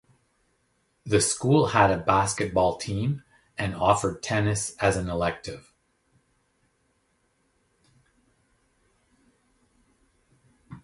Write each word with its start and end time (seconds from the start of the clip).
The 1.05 1.21
school 1.21 1.67
had 1.67 1.91
a 1.91 1.97
basketball 1.99 2.77
team 2.77 3.21
and 3.55 3.75
offered 3.75 4.23
tennis 4.23 4.75
as 4.79 4.97
an 4.97 5.07
elective. 5.07 5.71